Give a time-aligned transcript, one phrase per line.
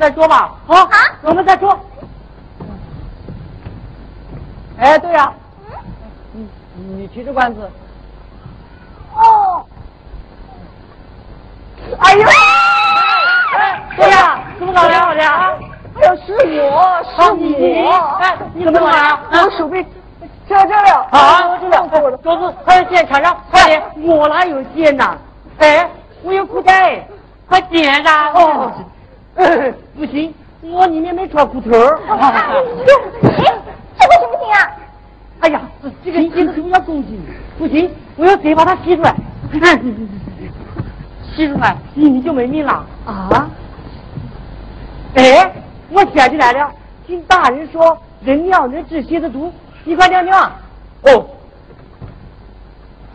[0.00, 0.54] 再说吧。
[0.66, 1.78] 好，啊我们再说。
[4.78, 5.30] 哎，对呀、
[6.34, 6.48] 嗯
[6.96, 7.70] 你提着罐子。
[9.14, 9.62] 哦，
[11.98, 12.26] 哎呦！
[13.58, 14.94] 哎，对呀、怎么搞的？
[15.06, 15.52] 我的啊？
[16.00, 17.92] 哎呦，是我，是你我。
[18.22, 19.20] 哎，你怎么搞的啊？
[19.32, 19.82] 我手臂
[20.48, 21.06] 折这了。
[21.10, 21.86] 啊，我知道，
[22.22, 23.82] 桌子还有线缠上，快点！
[24.02, 25.14] 我哪有线呐？
[25.58, 25.86] 哎，
[26.22, 27.06] 我有裤带，
[27.46, 28.32] 快点上！
[28.32, 28.72] 哦，
[29.36, 31.96] 哎 不行，我里面没穿裤头这个行
[34.28, 34.70] 不行啊？
[35.40, 35.60] 哎呀，
[36.04, 37.18] 这个吸的时候要攻击，
[37.58, 39.14] 不行，我要嘴把它吸出来。
[41.34, 43.48] 吸出来，你就没命了啊！
[45.14, 45.50] 哎，
[45.90, 46.70] 我想起来了，
[47.06, 49.50] 听大人说人尿能治蝎子毒，
[49.84, 50.38] 你快尿尿。
[51.02, 51.24] 哦。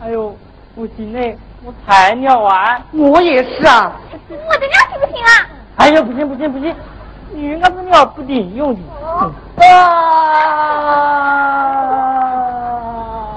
[0.02, 0.36] 哎呦，
[0.74, 2.82] 不行嘞，我才尿完。
[2.92, 3.92] 我也是啊。
[4.28, 5.45] 我的尿行不行啊？
[5.86, 6.74] 哎呦，不行不行不行，
[7.32, 8.80] 女人家子尿不顶用的。
[9.14, 9.32] 啊！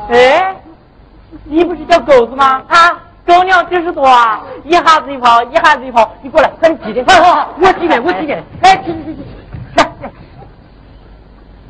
[0.10, 0.56] 哎，
[1.44, 2.64] 你不是叫狗子吗？
[2.68, 9.22] 啊，狗尿就是多啊，一下子一跑，一下子一跑，你过来，快点挤点，快快快，我挤点，我挤点，哎，去去去去，
[9.76, 10.10] 来来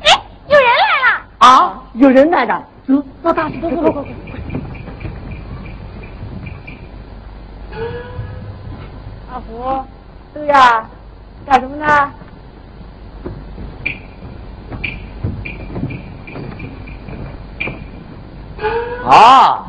[0.00, 1.20] 哎，有人来了。
[1.40, 4.06] 啊，有人来的，走，到大石头，走走走走。
[9.30, 9.84] 阿福，
[10.40, 10.88] 对呀，
[11.44, 11.86] 干什么呢？
[19.06, 19.66] 啊，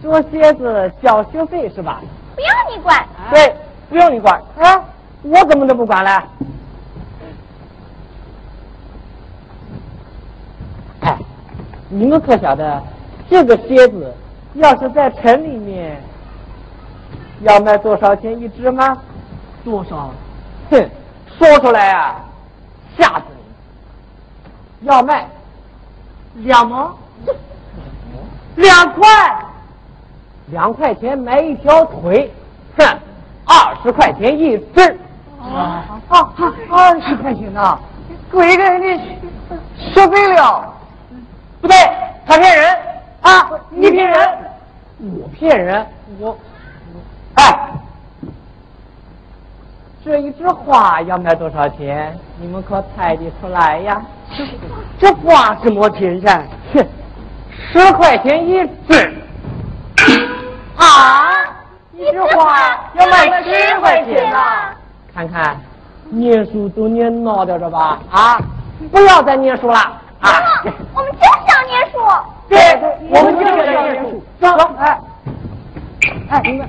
[0.00, 2.00] 捉蝎子交学费是吧？
[2.36, 3.04] 不用你管。
[3.32, 3.56] 对，
[3.88, 4.84] 不用你管啊，
[5.22, 6.22] 我怎么能不管了？
[11.00, 11.18] 哎，
[11.88, 12.80] 你们可晓得，
[13.28, 14.14] 这个蝎子
[14.54, 16.00] 要是在城里面，
[17.40, 18.96] 要卖多少钱一只吗？
[19.64, 20.10] 多少？
[20.70, 20.90] 哼，
[21.38, 22.16] 说出来啊，
[22.98, 23.24] 吓死
[24.80, 24.86] 你！
[24.86, 25.26] 要卖
[26.34, 26.96] 两毛，
[28.56, 29.06] 两块，
[30.46, 32.32] 两块钱买一条腿，
[32.76, 32.98] 哼，
[33.46, 34.98] 二十块钱一只。
[35.40, 36.32] 啊啊！
[36.70, 37.78] 二十块钱呐，
[38.30, 38.98] 贵给你
[39.92, 40.72] 学费了。
[41.60, 41.76] 不对，
[42.26, 42.76] 他骗人
[43.20, 43.50] 啊！
[43.68, 44.38] 你骗人，
[44.98, 45.86] 我骗人，
[46.18, 46.34] 我，
[47.34, 47.72] 哎，
[50.04, 52.14] 这一枝花要卖多少钱？
[52.38, 54.02] 你们可猜得出来呀？
[54.36, 54.44] 这
[55.08, 56.42] 这花什么钱噻？
[56.74, 56.86] 哼，
[57.72, 59.14] 十块钱一枝。
[60.76, 61.30] 啊！
[61.94, 64.74] 一枝花要卖十块钱呐！
[65.14, 65.56] 看看，
[66.10, 67.98] 念书都念孬掉了吧？
[68.10, 68.38] 啊！
[68.92, 69.78] 不要再念书了
[70.20, 70.28] 啊！
[70.92, 71.98] 我们就是要念书。
[72.48, 72.58] 对，
[73.08, 74.22] 我们就是要念书。
[74.38, 75.00] 走，哎，
[76.28, 76.68] 哎，你们，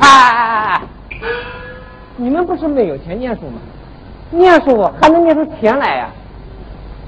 [0.00, 0.82] 哎哎哎哎，
[2.22, 3.58] 你们不是没有钱念书吗？
[4.30, 6.08] 念书还能念出钱来呀、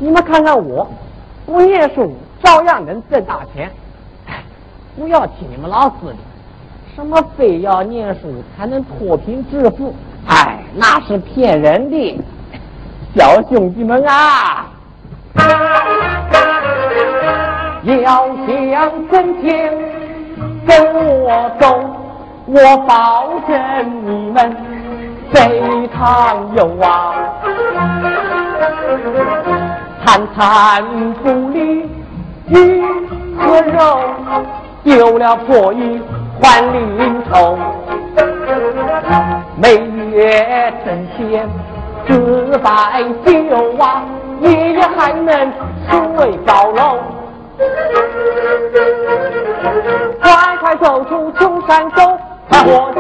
[0.00, 0.90] 你们看看我，
[1.46, 3.70] 不念书照样能挣大钱。
[4.98, 6.16] 不要听你们老师的，
[6.96, 9.94] 什么非要念书才能脱贫致富？
[10.26, 12.20] 哎，那是骗人的。
[13.14, 14.66] 小兄弟们啊！
[17.86, 19.72] 要想挣钱
[20.66, 21.78] 跟我走，
[22.46, 23.56] 我保证
[24.04, 24.56] 你们
[25.32, 27.14] 非常有啊。
[30.04, 30.84] 餐餐
[31.22, 31.88] 不离
[32.48, 32.82] 鱼
[33.38, 34.00] 和肉，
[34.82, 36.00] 丢了破衣
[36.42, 37.58] 还零头。
[39.56, 39.76] 每
[40.10, 41.48] 月挣钱
[42.06, 43.32] 四百九
[43.78, 44.02] 啊，
[44.40, 45.52] 爷爷还能
[46.16, 46.98] 睡高楼。
[50.20, 52.18] 快快走出穷山沟，
[52.50, 52.92] 看我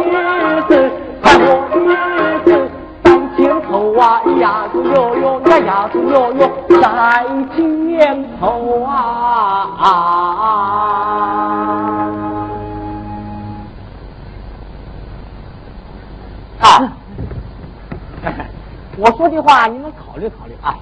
[19.04, 20.74] 我说的话你们考虑考虑啊！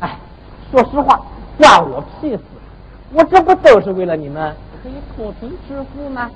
[0.00, 0.14] 哎，
[0.70, 1.18] 说实话，
[1.56, 2.40] 关我屁事！
[3.10, 6.30] 我这不都是为了你们可以脱贫致富吗？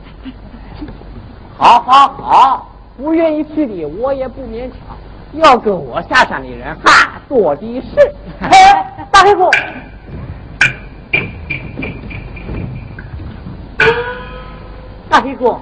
[1.59, 4.97] 好好好，不愿意去的我也不勉强。
[5.35, 8.15] 要跟我下山的人，哈，多的是。
[8.41, 9.51] 哎，大黑狗，
[15.11, 15.61] 大黑狗，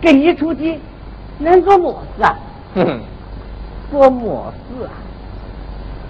[0.00, 0.78] 跟你出去
[1.38, 2.38] 能做么事啊？
[2.76, 3.00] 哼哼，
[3.90, 4.90] 做么事啊？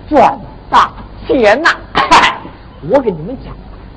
[0.09, 0.39] 赚
[0.69, 0.91] 大
[1.27, 1.71] 钱呐！
[2.91, 3.55] 我给你们讲，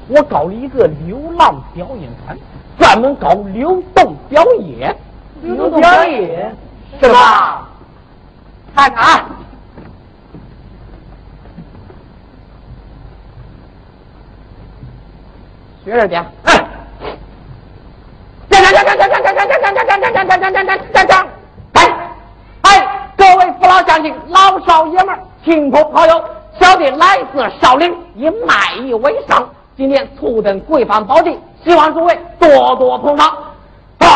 [0.07, 2.37] 我搞了一个流浪表演团，
[2.77, 4.95] 专门搞流动表演。
[5.41, 6.55] 流动表演
[7.01, 7.67] 是吧？
[8.75, 9.25] 看看啊，
[15.83, 16.23] 学着点。
[16.43, 16.53] 哎，
[18.49, 21.42] 站站站站站站站站站站站站站站站站站站哎哎，各位父
[23.73, 26.23] 老乡亲、老少爷们、亲朋好友，
[26.59, 29.49] 小弟来自少林，以卖艺为生。
[29.75, 33.35] 今天初登贵方宝地，希望诸位多多捧场。
[33.97, 34.07] 哎。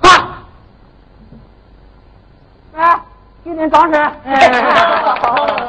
[0.00, 0.10] 啊！
[2.76, 3.00] 啊！
[3.44, 3.92] 今天早晨，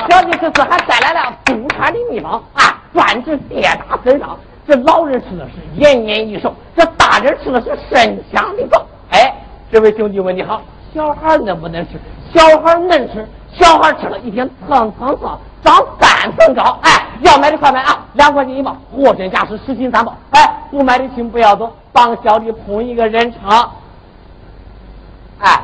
[0.10, 4.36] 小弟这次还带来了祖传的秘方啊，专治跌打损伤。
[4.68, 6.56] 这老人吃的是延年益寿，
[7.22, 8.86] 这吃的是身香的够。
[9.12, 9.34] 哎，
[9.72, 10.62] 这位兄弟问你好，
[10.94, 12.00] 小孩能不能吃？
[12.34, 16.80] 小孩能吃，小孩吃了一天蹭蹭蹭长三层高。
[16.82, 20.16] 哎，要买的快买啊，两块钱一包，货真价实，十斤三包。
[20.32, 21.72] 哎，不买的请不要走。
[21.94, 23.70] 帮小弟捧一个人场，
[25.40, 25.62] 哎，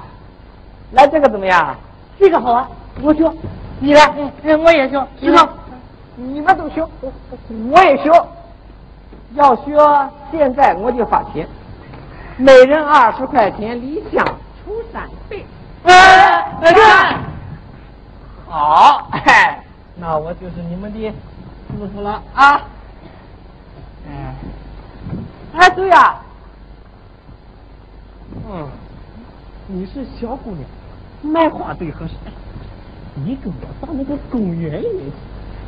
[0.92, 1.76] 来这个怎么样？
[2.20, 2.68] 这个好啊，
[3.02, 3.32] 我学。
[3.80, 4.12] 你来，
[4.44, 5.08] 嗯，我也学。
[5.22, 5.50] 行，
[6.16, 6.86] 你们都学，
[7.72, 8.12] 我也学。
[9.38, 9.78] 要学，
[10.32, 11.48] 现在我就发钱，
[12.38, 15.46] 每人二十块钱，礼相出三倍。
[15.84, 17.20] 哎，来看，
[18.48, 19.64] 好，哎，
[19.96, 22.62] 那我就是你们的师傅了啊。
[24.08, 24.36] 哎。
[25.54, 26.16] 哎，对呀，
[28.50, 28.68] 嗯，
[29.68, 30.64] 你是小姑娘，
[31.22, 32.14] 卖花最合适。
[33.16, 35.12] 你跟我到那个公园里去，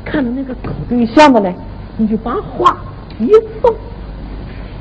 [0.04, 1.52] 看到那个搞对象的呢，
[1.96, 2.76] 你就把花
[3.20, 3.74] 一送。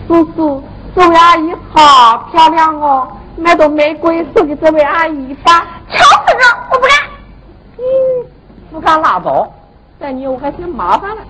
[0.08, 0.64] 叔叔，
[0.96, 3.08] 这位阿姨好漂亮哦，
[3.38, 5.66] 买朵玫瑰送给这位阿姨吧。
[5.90, 6.92] 吵死了，我不干。
[7.78, 7.82] 嗯，
[8.72, 9.48] 不干拉倒，
[10.00, 11.22] 但你我还嫌麻烦了。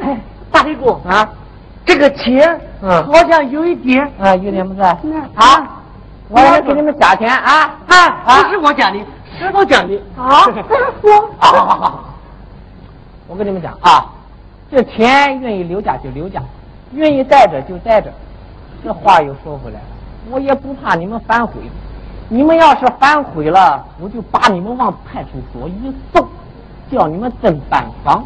[0.00, 1.28] 哎，大黑姑啊。
[1.86, 4.82] 这个钱，嗯，好像有一点，啊，有点不是？
[5.34, 5.62] 好，
[6.28, 8.42] 我来给你们加钱啊啊！
[8.42, 8.98] 不是我讲的，
[9.38, 10.02] 是我讲的。
[10.16, 10.50] 好，
[11.02, 12.04] 我，好好好，
[13.28, 14.06] 我跟你们讲啊，
[14.70, 16.42] 这钱愿意留家就留家，
[16.92, 18.12] 愿意带着就带着。
[18.82, 19.86] 这话又说回来了，
[20.30, 21.54] 我也不怕你们反悔。
[22.28, 26.26] 你们要是反悔了，我就把你们往派出所一送，
[26.90, 28.24] 叫你们登板房。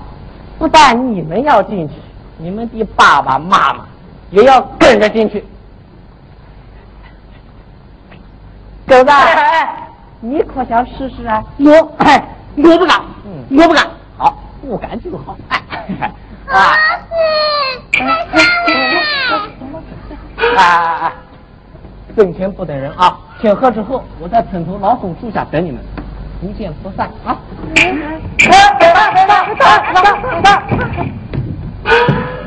[0.59, 1.95] 不但你们要进去。
[2.41, 3.85] 你们的爸爸妈妈
[4.31, 5.45] 也要跟着进去，
[8.87, 9.11] 狗子，
[10.21, 11.43] 你可想试试啊？
[11.59, 13.03] 我，我不敢，
[13.51, 13.89] 我不敢。
[14.17, 15.37] 好，不敢就好。
[15.49, 15.57] 老
[15.89, 16.13] 师，哎
[16.51, 16.57] 哎
[20.57, 21.13] 哎，
[22.17, 23.19] 挣钱不等人啊！
[23.41, 25.81] 天黑之后，我在村头老松树下等你们，
[26.41, 27.37] 不见不散啊！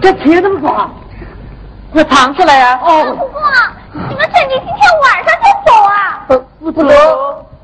[0.01, 0.89] 这钱怎么抓？
[1.93, 2.79] 快藏起来呀！
[2.83, 3.39] 哦，不过
[3.93, 6.25] 你们趁机今天晚上就走啊！
[6.59, 6.95] 不不能，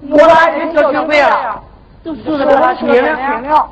[0.10, 1.62] 我来人交学费了，
[2.03, 2.86] 都输的他钱
[3.44, 3.70] 了。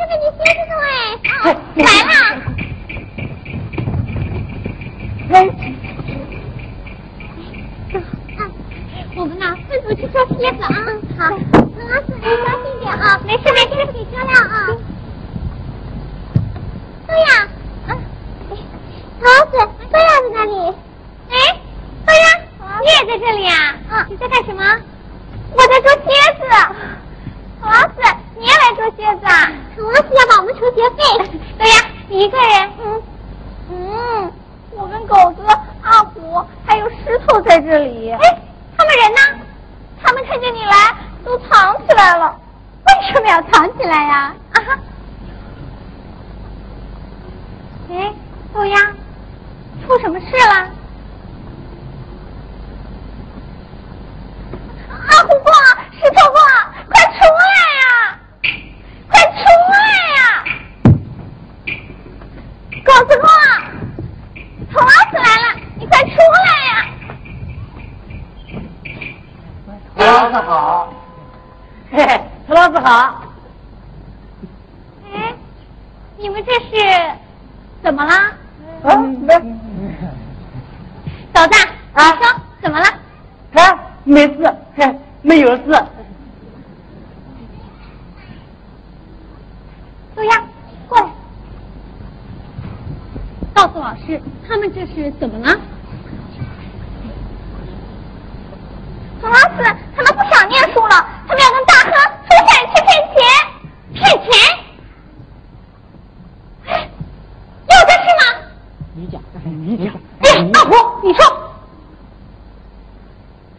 [0.00, 0.88] 老师，这个你先生哎，
[1.76, 2.12] 来了。
[5.30, 5.34] 哎，
[9.16, 10.66] 我们呢，分组去挑鞋子啊。
[11.18, 11.36] 好，老
[12.00, 14.66] 师，你小心点啊，没事没事，可以漂亮啊。
[17.06, 17.28] 对呀，
[17.88, 17.90] 啊，
[19.20, 19.52] 老子，
[19.90, 20.54] 豆芽在哪里？
[21.28, 21.34] 哎，
[22.06, 22.24] 豆芽，
[22.80, 23.54] 你也在这里啊？
[23.90, 24.62] 嗯，你在干什么？
[25.52, 26.40] 我在做鞋子。
[27.62, 28.00] 老子，
[28.40, 29.52] 你也来做鞋子啊？
[29.76, 31.02] 老子要帮我们出学费。
[31.58, 31.74] 对呀，
[32.08, 32.72] 你一个人？
[32.80, 33.02] 嗯
[33.70, 34.32] 嗯，
[34.70, 35.42] 我跟狗子、
[35.82, 38.10] 阿虎还有石头在这里。
[38.10, 38.18] 哎，
[38.78, 39.44] 他们人呢？
[40.02, 40.72] 他们看见你来
[41.22, 42.34] 都藏起来了。
[42.86, 44.34] 为什么要藏起来呀？
[44.54, 44.78] 啊哈。
[47.90, 48.10] 哎，
[48.54, 48.90] 豆芽，
[49.86, 50.70] 出什么事了？
[54.88, 55.52] 阿虎哥，
[55.92, 56.38] 石头哥，
[56.88, 57.44] 快出来
[57.76, 57.82] 呀！
[59.08, 59.76] 快出来
[60.16, 60.20] 呀！
[62.84, 63.26] 狗子哥，
[64.72, 65.44] 臭老师来了，
[65.76, 66.10] 你快出
[66.44, 66.70] 来呀！
[69.96, 70.92] 老师好。
[71.90, 72.20] 嘿嘿，
[72.90, 73.22] 好。
[75.14, 75.32] 哎，
[76.18, 76.68] 你们这是
[77.84, 78.32] 怎么啦？
[78.82, 79.32] 啊，没。
[81.32, 81.54] 嫂子，
[81.94, 82.86] 你说怎么了？
[83.54, 84.92] 啊，没事，嘿，
[85.22, 85.62] 没有事。
[90.16, 90.42] 豆芽，
[90.88, 91.06] 过来，
[93.54, 95.56] 告诉老师，他们这是怎么了？
[99.22, 101.92] 老师，他们不想念书了，他们要跟大亨
[102.26, 103.18] 出钱去骗钱，
[103.94, 104.28] 骗钱？
[107.68, 108.22] 有这事吗？
[108.94, 109.88] 你讲，你讲。
[110.20, 111.20] 哎，大婆，你说。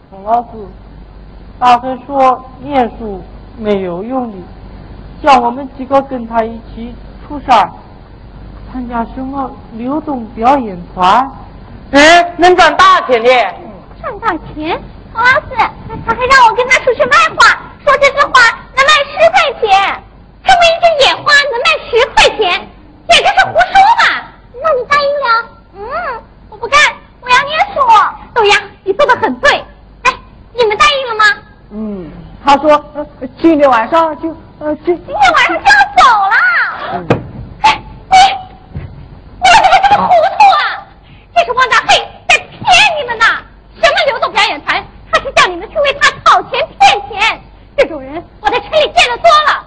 [0.10, 0.48] 陈老师，
[1.62, 3.22] 大亨说念书
[3.56, 4.38] 没有用的，
[5.22, 6.96] 叫我们几个跟他一起
[7.28, 7.70] 出山，
[8.74, 11.24] 参加什么流动表演团，
[11.92, 13.30] 哎，能赚大钱的。
[14.02, 14.82] 赚大钱？
[15.14, 15.56] 老师，
[16.04, 18.42] 他还让我跟他出去卖花，说这枝花
[18.76, 20.04] 能卖十块钱。
[20.44, 22.68] 这么一枝野花能卖十块钱，
[23.08, 24.26] 简直是胡说嘛！
[24.64, 25.46] 那你答应了？
[25.76, 26.80] 嗯，我不干，
[27.22, 27.80] 我要念书。
[28.34, 29.64] 豆芽，你说的很对。
[30.02, 30.14] 哎，
[30.56, 31.42] 你们答应了吗？
[31.74, 32.12] 嗯，
[32.52, 33.08] 他说呃
[33.42, 34.28] 今天晚上就
[34.60, 36.36] 呃今今天晚上就要走了。
[37.62, 37.82] 哎，
[38.12, 38.18] 你
[39.40, 40.84] 你们怎么这么糊涂啊？
[41.34, 41.96] 这是汪大黑
[42.28, 42.60] 在骗
[43.00, 43.26] 你们呢！
[43.82, 44.86] 什么流动表演团？
[45.10, 47.42] 他是叫你们去为他讨钱骗钱，
[47.78, 49.66] 这种人我在城里见得多了。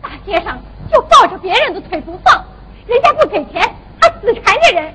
[0.00, 0.58] 大街上
[0.90, 2.42] 就抱着别人的腿不放，
[2.86, 3.70] 人家不给钱，
[4.00, 4.94] 他死缠着人。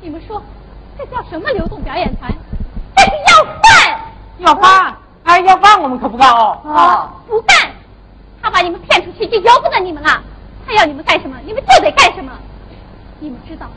[0.00, 0.40] 你们说
[0.96, 2.30] 这叫什么流动表演团？
[2.94, 4.00] 这是要饭！
[4.38, 4.96] 要饭？
[5.24, 6.58] 哎，要饭我们可不干哦。
[6.66, 7.56] 啊，不干！
[8.42, 10.20] 他把你们骗出去就由不得你们了。
[10.66, 12.32] 他要你们干什么，你们就得干什么。
[13.20, 13.68] 你们知道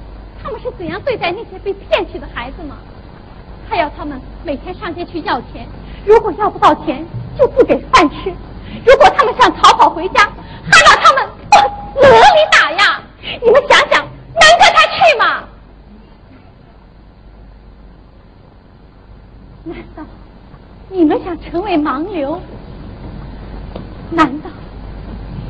[0.41, 2.77] 他们是怎样对待那些被骗去的孩子吗？
[3.69, 5.67] 他要他们每天上街去要钱，
[6.05, 7.05] 如果要不到钱，
[7.37, 8.31] 就不给饭吃；
[8.85, 10.21] 如果他们想逃跑回家，
[10.63, 11.63] 还把他们往
[11.93, 13.01] 死里打呀！
[13.41, 15.43] 你们想想，能跟他去吗？
[19.63, 20.03] 难道
[20.89, 22.39] 你们想成为盲流？
[24.11, 24.49] 难道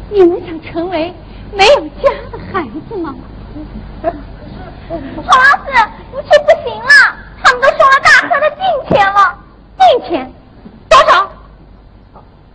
[0.09, 1.13] 你们想成为
[1.53, 3.13] 没有家的孩子吗？
[4.05, 5.71] 黄老师，
[6.11, 6.91] 你去不行了，
[7.41, 8.59] 他们都收了大亨的定
[8.89, 9.37] 钱了。
[9.77, 10.33] 定钱
[10.89, 11.29] 多少？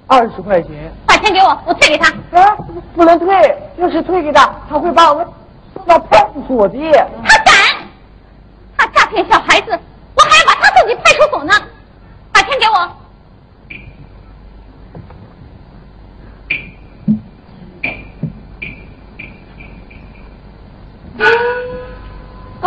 [0.06, 0.92] 二十块钱。
[1.06, 2.10] 把钱给我，我退给他。
[2.38, 2.56] 啊，
[2.94, 5.26] 不能退，要是退给他，他会把我们
[5.74, 6.78] 送到派出所的。
[7.24, 7.54] 他敢！
[8.76, 9.78] 他诈骗小孩子，
[10.14, 11.54] 我还要把他送进派出所呢。
[12.32, 12.90] 把钱给我。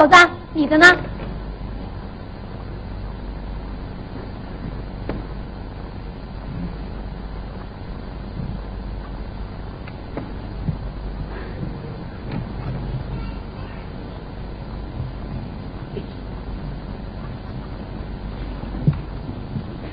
[0.04, 0.16] 狗子，
[0.52, 0.86] 你的呢？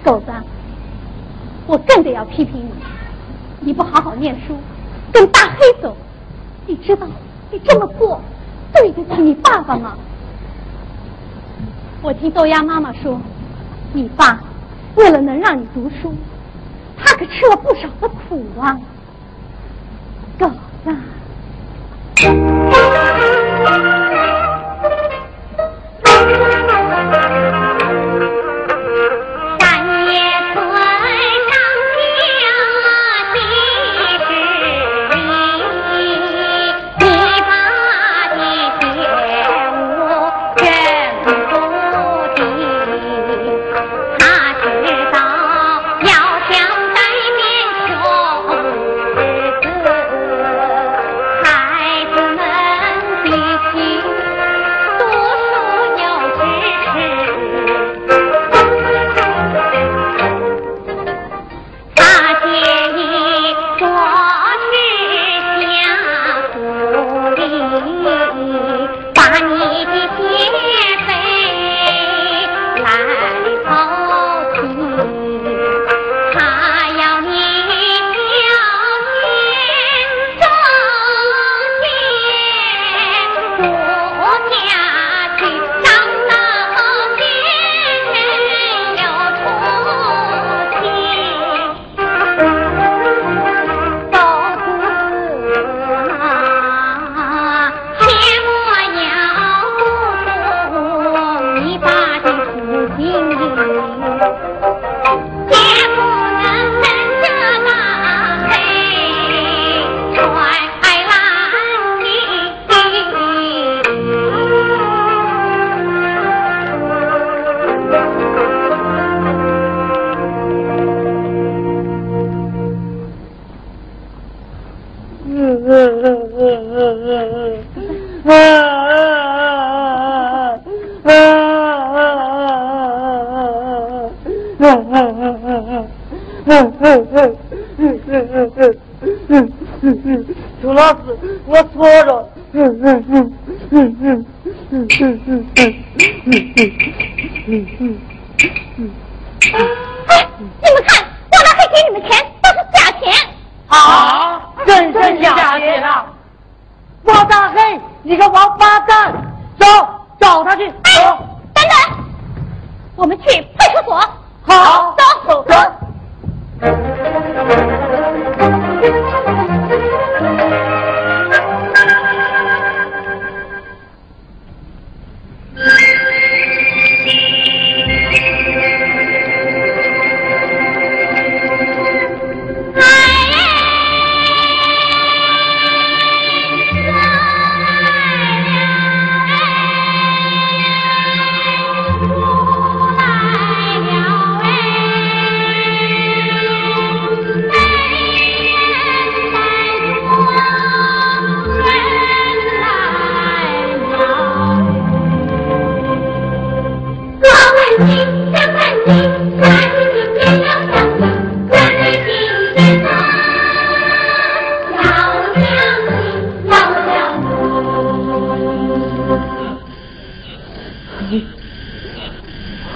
[0.03, 0.33] 狗子，
[1.69, 2.73] 我更得要批评你，
[3.61, 4.57] 你不好好念书，
[5.13, 5.97] 跟大黑走，
[6.67, 7.07] 你知道
[7.53, 8.21] 你这么做
[9.15, 9.97] 是你爸爸吗？
[12.03, 13.21] 我听豆芽妈妈说，
[13.93, 14.41] 你爸
[14.95, 16.15] 为了能让你读书，
[16.97, 18.79] 他可吃了不少的苦啊，
[20.39, 20.49] 狗
[20.85, 20.95] 子。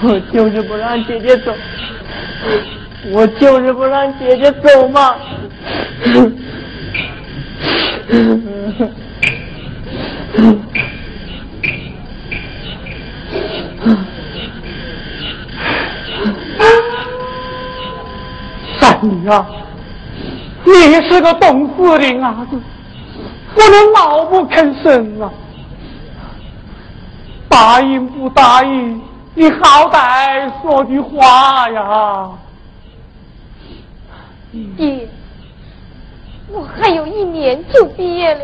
[0.07, 1.51] 我就是不让姐姐走，
[3.11, 5.15] 我就是不让姐姐走嘛。
[18.79, 19.43] 三女啊，
[20.65, 20.71] 你
[21.09, 22.61] 是个懂事的伢子，
[23.55, 25.31] 不能老不吭声啊！
[27.49, 29.01] 答应不答应？
[29.37, 32.29] 你好歹说句话呀！
[34.77, 35.09] 爹，
[36.49, 38.41] 我还有一年就毕业了，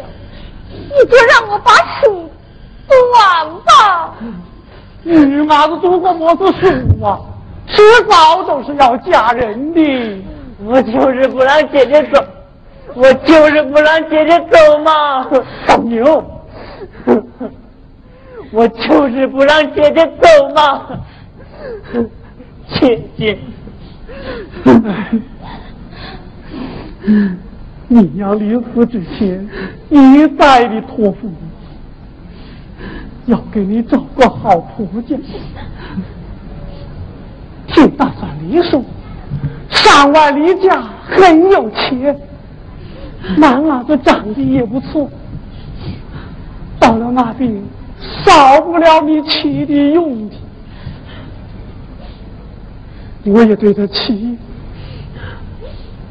[0.69, 2.29] 你就让我把书
[2.89, 4.13] 读完吧。
[5.03, 7.17] 女伢子读过么子书啊？
[7.67, 10.25] 迟早都是要嫁人的。
[10.65, 12.21] 我就是不让姐姐走，
[12.95, 15.25] 我就是不让姐姐走嘛！
[15.65, 16.21] 放牛。
[18.51, 20.99] 我就是不让姐姐走嘛，
[22.79, 23.37] 姐姐，
[27.87, 29.47] 你要临死之前
[29.89, 31.33] 一再的托付我，
[33.27, 35.15] 要给你找个好婆家。
[37.67, 38.83] 听大山里说，
[39.69, 42.19] 山外离家很有钱，
[43.37, 45.09] 男儿子长得也不错，
[46.79, 47.63] 到了那边。
[48.25, 50.35] 少不了你妻的用的，
[53.25, 54.37] 我也对得起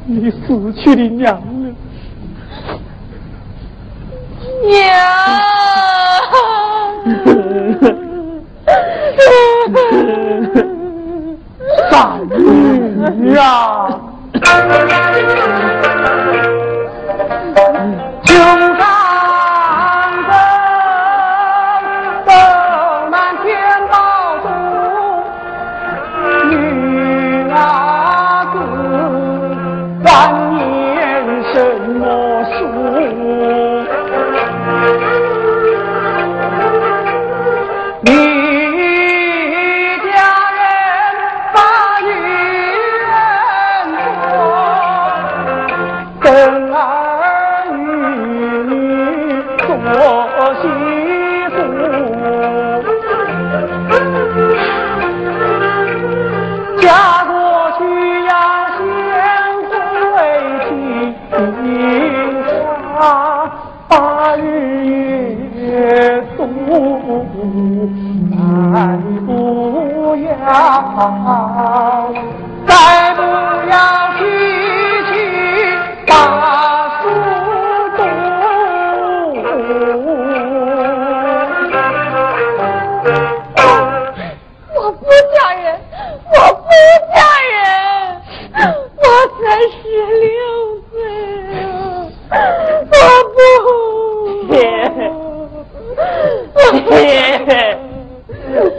[0.05, 1.41] 你死去的娘了。
[4.63, 4.71] 娘，
[11.89, 13.35] 三女
[46.21, 46.70] 更。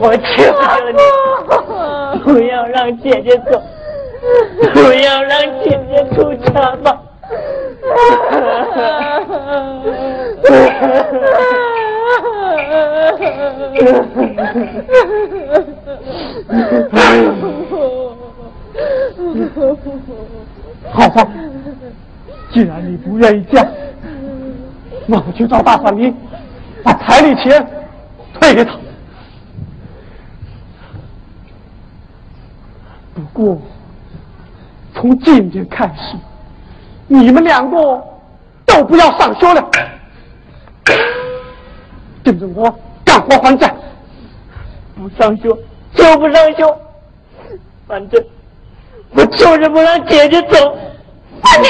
[0.03, 0.59] 我求求
[0.91, 0.99] 你，
[2.25, 3.63] 不要让姐姐走，
[4.75, 6.51] 不要让姐姐出家
[6.83, 7.01] 吧。
[20.91, 21.09] 好，
[22.53, 23.65] 既然你不愿意嫁，
[25.07, 26.13] 那我就找大傻妮，
[26.83, 27.65] 把彩礼钱
[28.35, 28.82] 退给他。
[33.43, 33.59] 不过，
[34.95, 36.17] 从今天开始，
[37.09, 38.01] 你们两个
[38.65, 39.69] 都不要上学了，
[42.23, 42.73] 跟着我
[43.05, 43.75] 干活还债。
[44.95, 45.49] 不上学
[45.93, 46.79] 就不上学，
[47.89, 48.25] 反正
[49.11, 50.79] 我就是不让姐姐走。
[51.41, 51.69] 阿牛，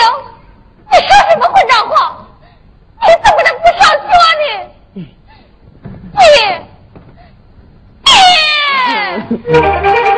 [0.90, 2.26] 你说什么混账话？
[3.00, 4.04] 你怎么能不上学
[4.42, 4.44] 呢？
[4.92, 5.00] 你，
[9.72, 10.08] 你。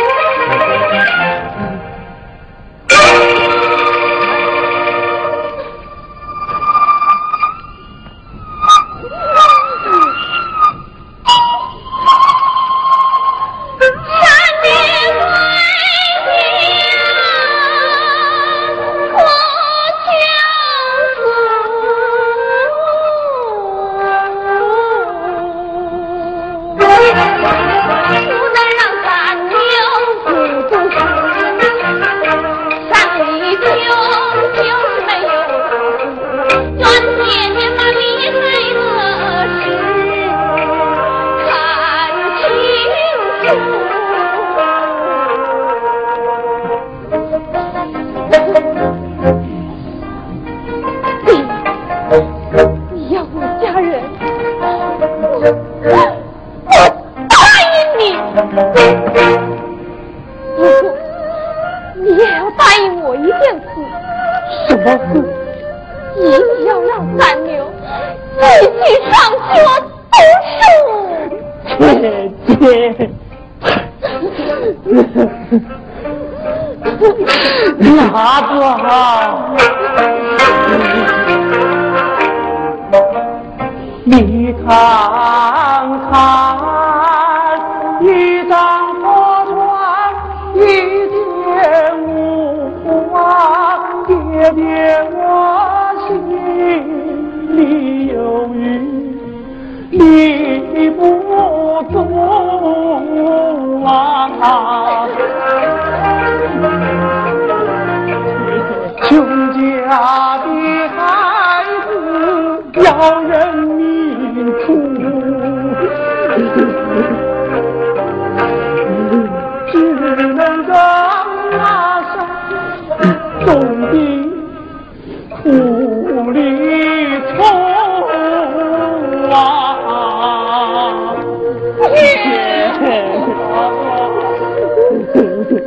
[84.07, 84.53] 你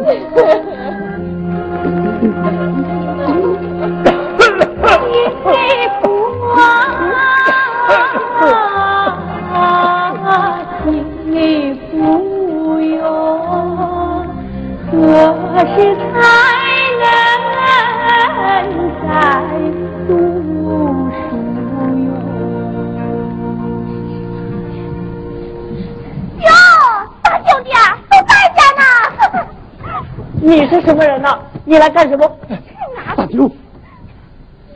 [0.07, 0.66] 对。
[31.75, 32.31] 来干什么？
[33.15, 33.51] 大舅，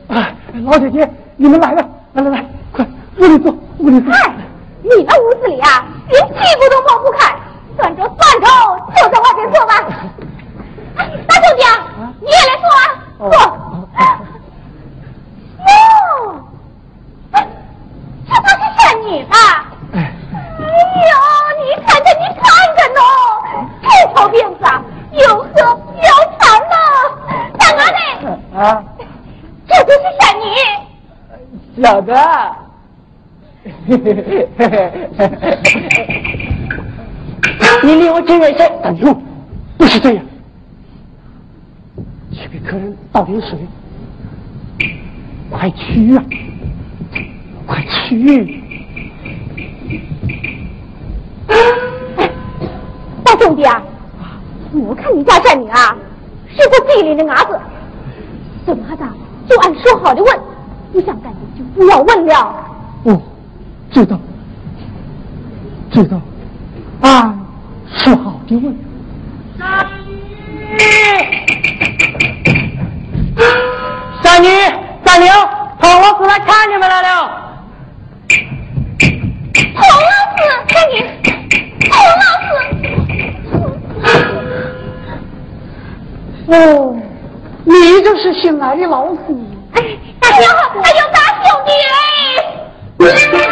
[0.08, 2.84] 哎，老姐姐，你们来了，来来来，快
[3.18, 4.12] 屋里坐，屋里坐。
[4.12, 4.34] 嗨，
[4.82, 7.34] 你那屋子里啊，连屁股都抹不开，
[7.76, 8.46] 算着算着
[8.96, 9.72] 就在外边坐吧。
[11.26, 11.68] 大兄弟啊，
[12.20, 12.84] 你也来坐啊，
[13.18, 13.34] 坐。
[15.64, 15.66] 哦，
[18.28, 19.36] 这不是仙女吧？
[19.94, 19.96] 哎
[20.58, 21.12] 呦，
[21.58, 22.42] 你看着你看
[22.76, 23.00] 着喏，
[23.82, 24.68] 这条辫子啊，
[25.12, 25.62] 又黑又。
[28.54, 28.84] 啊，
[29.66, 30.22] 这就是仙
[31.92, 32.14] 女，晓得。
[37.82, 39.14] 你离我近点些，大牛，
[39.76, 40.24] 不是这样，
[42.30, 43.58] 去给客人倒点水，
[45.50, 46.24] 快去啊，
[47.66, 48.62] 快去！
[53.24, 53.82] 大兄弟啊，
[54.72, 55.96] 我看你家仙女啊，
[56.48, 57.60] 是个地里的伢子。
[58.64, 59.06] 怎么的？
[59.48, 60.40] 就按说好的问，
[60.92, 62.54] 不想干的就不要问了。
[63.04, 63.20] 哦，
[63.90, 64.18] 知道，
[65.90, 66.20] 知道，
[67.00, 67.34] 啊，
[67.88, 68.76] 说好的问。
[69.58, 70.14] 三女，
[74.22, 74.48] 三女，
[75.04, 75.34] 三娘，
[75.80, 77.08] 彭老师来看你们来了。
[79.74, 79.88] 彭老
[80.36, 80.94] 师，三娘，
[81.90, 82.50] 彭老师。
[86.46, 86.52] 哦，
[87.64, 89.18] 你就是新来的老师。
[90.32, 90.48] 哎呦
[90.82, 93.51] 哎呦大兄弟哎。